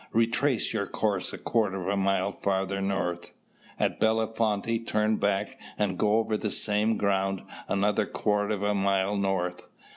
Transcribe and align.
"Retrace 0.13 0.73
your 0.73 0.87
course 0.87 1.31
a 1.31 1.37
quarter 1.37 1.79
of 1.79 1.87
a 1.87 1.95
mile 1.95 2.31
farther 2.31 2.81
north. 2.81 3.29
At 3.79 3.99
Bellefonte, 3.99 4.87
turn 4.87 5.17
back 5.17 5.59
and 5.77 5.95
go 5.95 6.15
over 6.17 6.37
the 6.37 6.49
same 6.49 6.97
ground 6.97 7.43
another 7.67 8.07
quarter 8.07 8.55
of 8.55 8.63
a 8.63 8.73
mile 8.73 9.15
north. 9.15 9.67